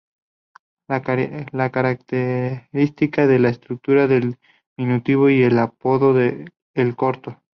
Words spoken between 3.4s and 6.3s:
estatura da el diminutivo y el apodo